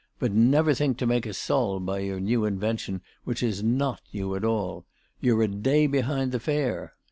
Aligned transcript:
But 0.17 0.31
never 0.31 0.73
think 0.73 0.97
to 0.97 1.05
make 1.05 1.27
a 1.27 1.33
sol 1.35 1.79
by 1.79 1.99
your 1.99 2.19
new 2.19 2.43
invention 2.43 3.01
which 3.23 3.43
is 3.43 3.61
not 3.61 4.01
new 4.11 4.33
at 4.33 4.43
all. 4.43 4.83
You're 5.19 5.43
a 5.43 5.47
day 5.47 5.85
behind 5.85 6.31
the 6.31 6.39
fair. 6.39 6.95